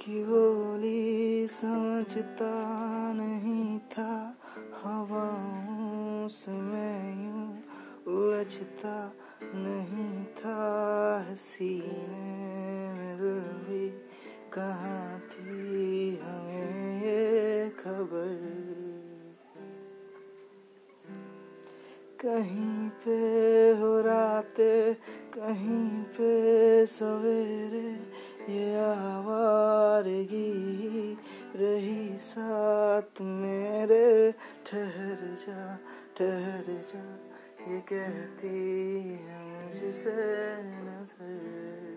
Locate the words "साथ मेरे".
32.18-34.32